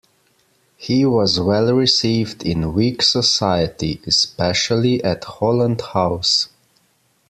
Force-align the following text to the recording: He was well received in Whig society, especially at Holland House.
He 0.77 1.05
was 1.05 1.39
well 1.39 1.73
received 1.75 2.41
in 2.41 2.73
Whig 2.73 3.03
society, 3.03 4.01
especially 4.07 5.03
at 5.03 5.23
Holland 5.25 5.81
House. 5.93 6.49